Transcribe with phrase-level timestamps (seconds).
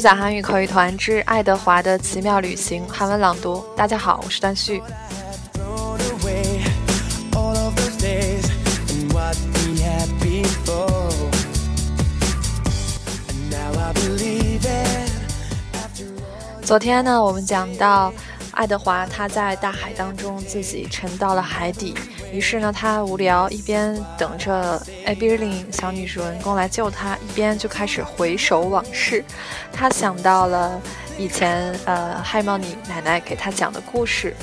[0.00, 3.62] 虚假韩语口语团之爱德华的奇妙旅行韩文朗读。
[3.76, 4.82] 大家好，我是段旭。
[16.62, 18.10] 昨天呢，我们讲到
[18.52, 21.94] 爱德华他在大海当中自己沉到了海底，
[22.32, 29.24] 于是呢，他无聊，一边等着艾比琳小女主人公来救他，一边就开始回首往事。
[29.72, 30.80] 他想到了
[31.18, 34.34] 以前呃，海猫尼奶奶给他讲的故事，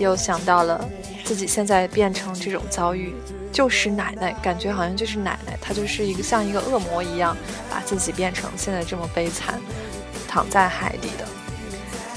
[0.00, 0.84] 又想到了
[1.24, 3.14] 自己现在变成这种遭遇，
[3.52, 7.36] 就是奶奶，感觉好像就是奶奶，她就是一个像一个恶魔一样，
[7.70, 9.60] 把自己变成现在这么悲惨，
[10.26, 11.27] 躺在海底的。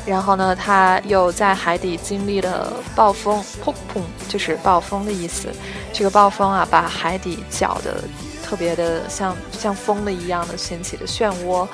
[0.06, 5.48] 然后呢，他又在海底经历了暴风，砰砰，就是暴风的意思。
[5.94, 8.04] 这个暴风啊，把海底搅得
[8.44, 11.68] 特别的像像疯了一样的掀起的漩涡。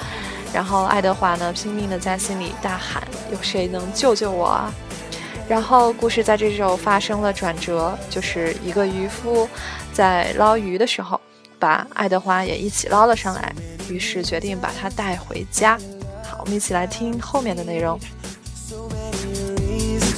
[0.54, 3.02] 然后爱德华呢，拼命的在心里大喊
[3.32, 4.74] ：“有谁能救救我啊？”
[5.48, 9.48] 然后故事在这时候发生了转折，就是一个渔夫
[9.94, 11.20] 在捞鱼的时候，
[11.58, 13.56] 把爱德华也一起捞了上来，
[13.90, 15.80] 于是决定把他带回家。
[16.30, 17.98] 好，我们一起来听后面的内容。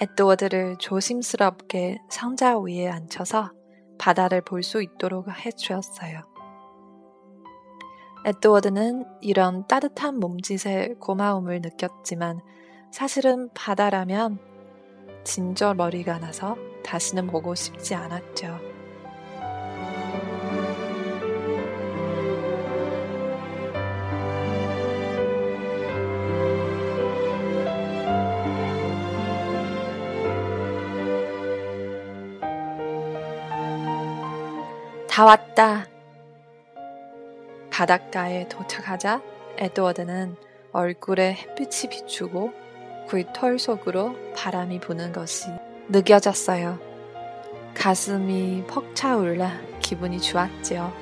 [0.00, 3.52] 에드워드를 조심스럽게 상자 위에 앉혀서
[3.98, 6.22] 바다를 볼 수 있도록 해주었어요.
[8.26, 12.40] 에드워드는 이런 따뜻한 몸짓에 고마움을 느꼈지만
[12.90, 14.38] 사실은 바다라면
[15.24, 18.73] 진저 머리가 나서 다시는 보고 싶지 않았죠.
[35.14, 35.86] 다 왔다.
[37.70, 39.22] 바닷가에 도착하자
[39.58, 40.34] 에드워드는
[40.72, 42.52] 얼굴에 햇빛이 비추고
[43.08, 45.50] 그털 속으로 바람이 부는 것이
[45.88, 46.80] 느껴졌어요.
[47.74, 50.92] 가슴이 퍽차올라 기분이 좋았지요.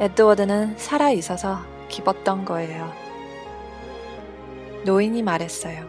[0.00, 2.92] 에드워드는 살아있어서 기뻤던 거예요.
[4.84, 5.86] 노인이 말했어요.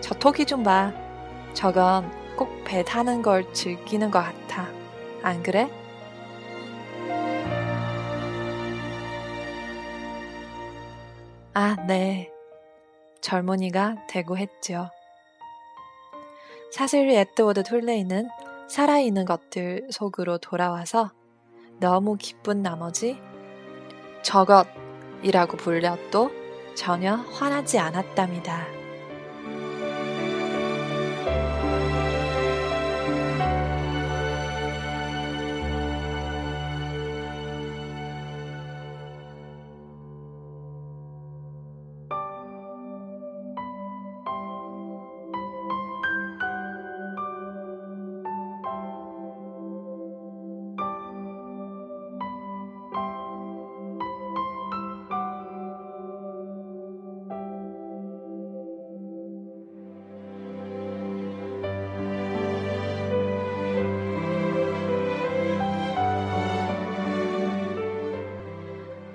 [0.00, 0.94] 저 토끼 좀 봐.
[1.52, 4.81] 저건 꼭 배 타는 걸 즐기는 것 같아.
[5.22, 5.70] 안 그래?
[11.54, 12.30] 아, 네.
[13.20, 14.90] 젊은이가 대구했죠.
[16.72, 18.28] 사실 에드워드 툴레이는
[18.68, 21.10] 살아있는 것들 속으로 돌아와서
[21.78, 23.18] 너무 기쁜 나머지
[24.22, 26.30] 저것이라고 불려도
[26.74, 28.81] 전혀 화나지 않았답니다.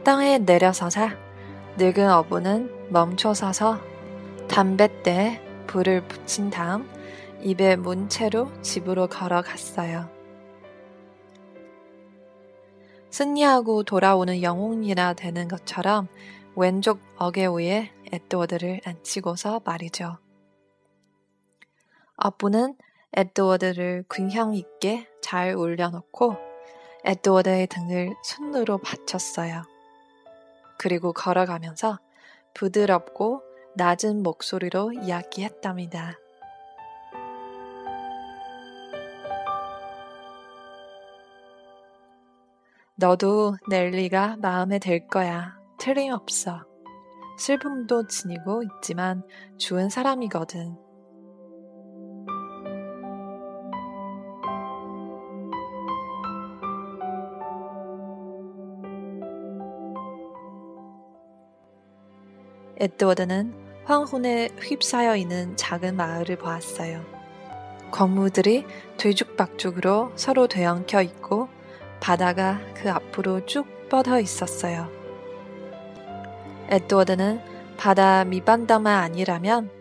[0.07, 1.17] 땅에 내려서자
[1.75, 3.81] 늙은 어부는 멈춰 서서
[4.47, 6.89] 담뱃대에 불을 붙인 다음
[7.41, 10.09] 입에 문 채로 집으로 걸어갔어요.
[13.09, 16.07] 승리하고 돌아오는 영웅이라 되는 것처럼
[16.55, 20.19] 왼쪽 어깨 위에 에드워드를 앉히고서 말이죠.
[22.15, 22.77] 어부는
[23.11, 26.37] 에드워드를 균형 있게 잘 올려놓고
[27.03, 29.63] 에드워드의 등을 손으로 받쳤어요.
[30.77, 31.99] 그리고 걸어가면서
[32.53, 33.43] 부드럽고
[33.75, 36.15] 낮은 목소리로 이야기했답니다.
[42.95, 45.55] 너도 넬리가 마음에 들 거야.
[45.77, 46.65] 틀림없어.
[47.37, 49.21] 슬픔도 지니고 있지만
[49.59, 50.86] 좋은 사람이거든.
[62.79, 63.53] 에드워드는
[63.85, 67.03] 황혼에 휩싸여 있는 작은 마을을 보았어요.
[67.89, 68.65] 건물들이
[68.97, 71.47] 뒤죽박죽으로 서로 되엉켜 있고
[71.99, 74.89] 바다가 그 앞으로 쭉 뻗어 있었어요.
[76.69, 77.41] 에드워드는
[77.77, 79.71] 바다 밑반다만 아니라면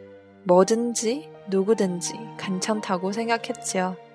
[0.44, 4.05] 뭐든지 누구든지 괜찮다고 생각했지요.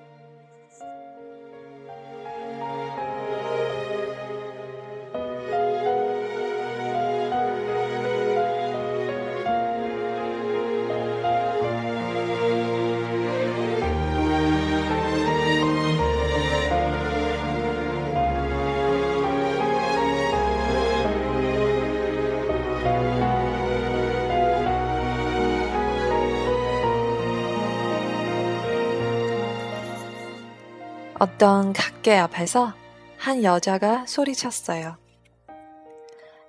[31.21, 32.73] 어떤 각계 앞에서
[33.19, 34.97] 한 여자가 소리쳤어요.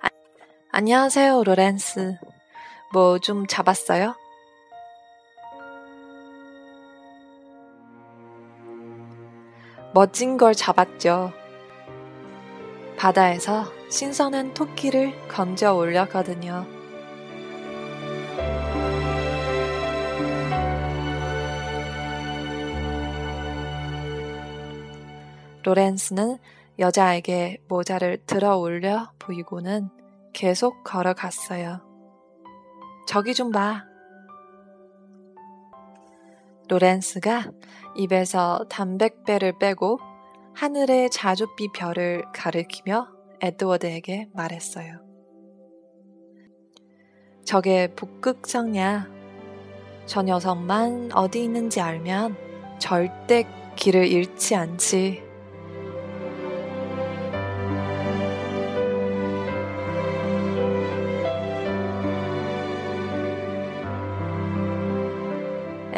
[0.00, 0.08] 아,
[0.70, 2.16] 안녕하세요, 로렌스.
[2.94, 4.14] 뭐 좀 잡았어요?
[9.92, 11.34] 멋진 걸 잡았죠.
[12.96, 16.66] 바다에서 신선한 토끼를 건져 올렸거든요.
[25.64, 26.38] 로렌스는
[26.78, 29.88] 여자에게 모자를 들어 올려 보이고는
[30.32, 31.80] 계속 걸어갔어요.
[33.06, 33.84] 저기 좀 봐.
[36.68, 37.50] 로렌스가
[37.96, 39.98] 입에서 담백배를 빼고
[40.54, 43.08] 하늘의 자줏빛 별을 가리키며
[43.40, 45.00] 에드워드에게 말했어요.
[47.44, 49.08] 저게 북극성이야.
[50.06, 52.36] 저 녀석만 어디 있는지 알면
[52.78, 53.44] 절대
[53.76, 55.31] 길을 잃지 않지.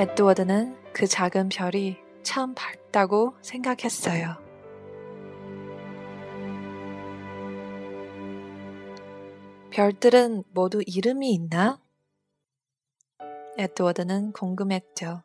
[0.05, 4.37] 에드워드는 그 작은 별이 참 밝다고 생각했어요.
[9.71, 11.81] 별들은 모두 이름이 있나?
[13.57, 15.23] 에드워드는 궁금했죠.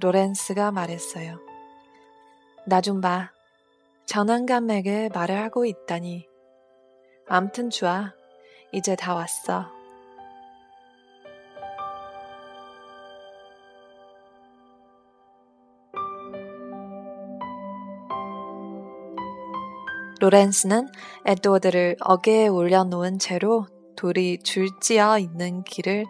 [0.00, 1.38] 로렌스가 말했어요.
[2.66, 3.30] 나 좀 봐.
[4.06, 6.26] 전환감에게 말을 하고 있다니.
[7.28, 8.14] 암튼 좋아.
[8.72, 9.77] 이제 다 왔어.
[20.20, 20.88] 로렌스는
[21.26, 23.66] 에드워드를 어깨에 올려놓은 채로
[23.96, 26.04] 돌이 줄지어 있는 길을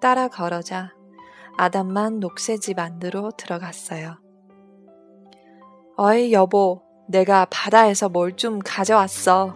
[0.00, 0.92] 따라 걸어자
[1.56, 4.16] 아담만 녹색 집 안으로 들어갔어요.
[5.96, 9.54] 어이 여보, 내가 바다에서 뭘 좀 가져왔어.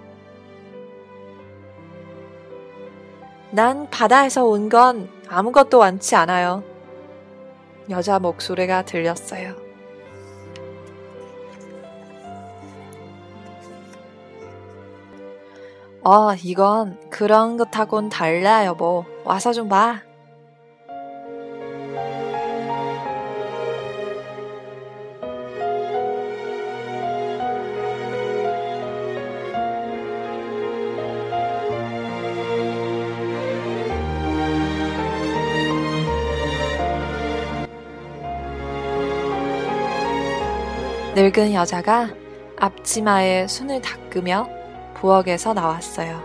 [3.50, 6.62] 난 바다에서 온 건 아무것도 많지 않아요.
[7.88, 9.65] 여자 목소리가 들렸어요.
[16.08, 19.04] 어, 이건 그런 것하곤 달라, 여보.
[19.24, 20.02] 와서 좀 봐.
[41.16, 42.10] 늙은 여자가
[42.58, 44.55] 앞치마에 손을 닦으며
[44.96, 46.22] 부엌에서 나왔어요.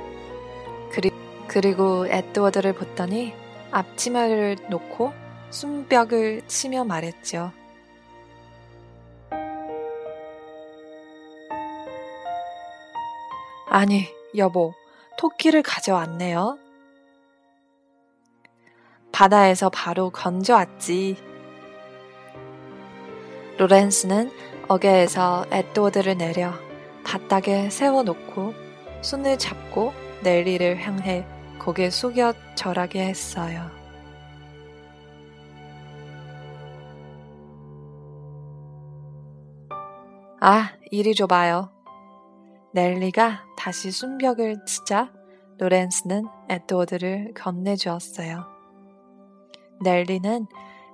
[0.91, 1.11] 그리,
[1.47, 3.33] 그리고 에드워드를 보더니
[3.71, 5.13] 앞치마를 놓고
[5.49, 7.51] 숨벽을 치며 말했죠.
[13.67, 14.73] 아니, 여보,
[15.17, 16.57] 토끼를 가져왔네요.
[19.11, 21.17] 바다에서 바로 건져왔지.
[23.57, 24.31] 로렌스는
[24.67, 26.53] 어깨에서 에드워드를 내려
[27.03, 28.60] 바닥에 세워놓고
[29.01, 29.93] 손을 잡고
[30.23, 31.25] 넬리를 향해
[31.59, 33.69] 고개 숙여 절하게 했어요.
[40.39, 41.71] 아, 이리 줘봐요.
[42.73, 45.11] 넬리가 다시 순벽을 치자
[45.59, 48.45] 로렌스는 에드워드를 건네주었어요.
[49.83, 50.47] 넬리는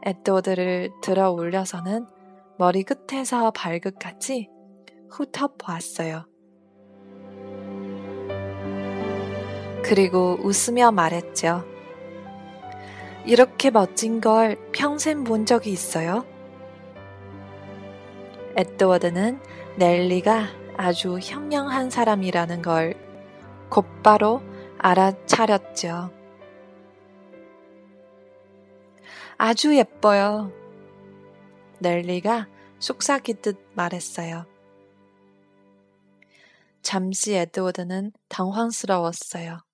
[0.04, 2.06] 에드워드를 들어 올려서는
[2.58, 4.50] 머리 끝에서 발끝까지
[5.10, 6.26] 훑어보았어요.
[9.84, 11.66] 그리고 웃으며 말했죠.
[13.26, 16.26] 이렇게 멋진 걸 평생 본 적이 있어요?
[18.56, 19.40] 에드워드는
[19.78, 22.96] 넬리가 아주 현명한 사람이라는 걸
[23.70, 24.42] 곧바로
[24.78, 26.12] 알아차렸죠.
[29.38, 30.52] 아주 예뻐요.
[31.80, 32.48] 넬리가
[32.80, 34.46] 속삭이듯 말했어요.
[36.82, 39.67] 잠시 에드워드는 당황스러웠어요.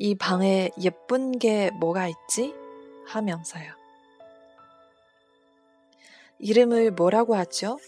[0.00, 2.54] 이 방에 예쁜 게 뭐가 있지?
[3.08, 3.72] 하면서요.
[6.38, 7.80] 이름을 뭐라고 하죠?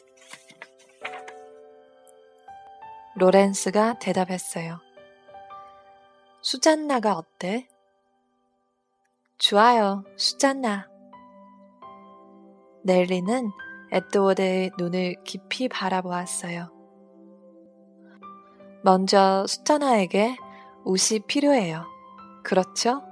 [3.14, 4.80] 로렌스가 대답했어요.
[6.42, 7.68] 수잔나가 어때?
[9.38, 10.88] 좋아요, 수잔나.
[12.82, 13.52] 넬리는
[13.92, 16.72] 에드워드의 눈을 깊이 바라보았어요.
[18.82, 20.36] 먼저 수잔나에게
[20.84, 21.99] 옷이 필요해요.
[22.42, 23.02] 그렇죠?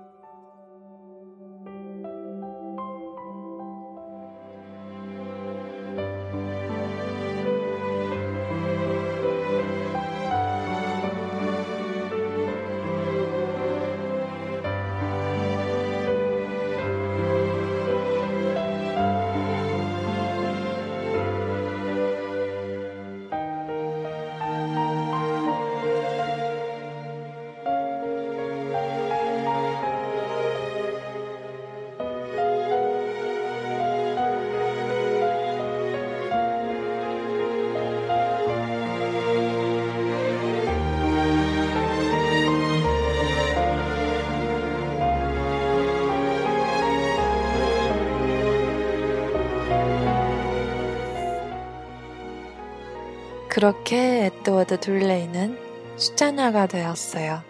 [53.58, 55.58] 그렇게 에드워드 둘레이는
[55.96, 57.42] 수잔나가 되었어요.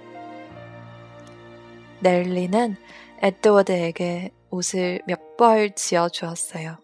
[2.00, 2.76] 넬리는
[3.20, 6.78] 에드워드에게 옷을 몇 벌 지어 주었어요.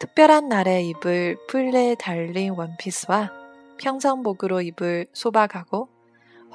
[0.00, 3.30] 특별한 날에 입을 풀레 달린 원피스와
[3.76, 5.90] 평상복으로 입을 소박하고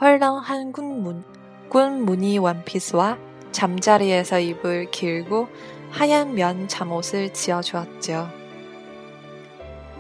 [0.01, 1.24] 헐렁한 군문,
[1.69, 3.19] 군 무늬 원피스와
[3.51, 5.48] 잠자리에서 입을 길고
[5.91, 8.27] 하얀 면 잠옷을 지어 주었죠.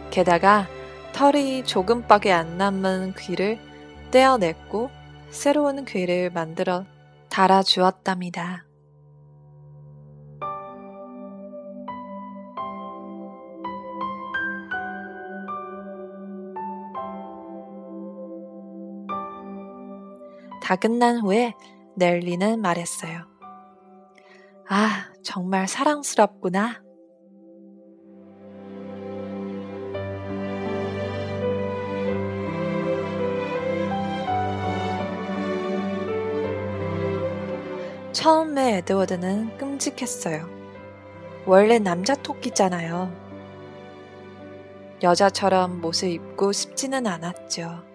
[0.09, 0.67] 게다가
[1.19, 3.59] 털이 조금밖에 안 남은 귀를
[4.09, 4.89] 떼어냈고
[5.29, 6.85] 새로운 귀를 만들어
[7.27, 8.65] 달아주었답니다.
[20.63, 21.53] 다 끝난 후에
[21.97, 23.27] 넬리는 말했어요.
[24.69, 26.81] 아, 정말 사랑스럽구나.
[38.19, 40.49] 처음에 에드워드는 끔찍했어요.
[41.45, 43.09] 원래 남자 토끼잖아요.
[45.01, 47.88] 여자처럼 못을 입고 싶지는 않았죠.